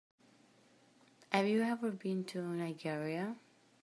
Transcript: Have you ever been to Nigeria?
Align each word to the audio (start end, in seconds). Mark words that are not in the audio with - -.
Have 1.29 1.47
you 1.47 1.61
ever 1.61 1.91
been 1.91 2.23
to 2.25 2.41
Nigeria? 2.41 3.35